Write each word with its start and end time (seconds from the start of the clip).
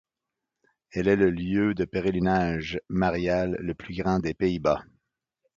Elle 0.89 1.07
est 1.07 1.15
le 1.15 1.29
lieu 1.29 1.75
de 1.75 1.85
pèlerinage 1.85 2.81
marial 2.89 3.55
le 3.59 3.75
plus 3.75 3.93
grand 3.93 4.17
des 4.17 4.33
Pays-Bas. 4.33 4.83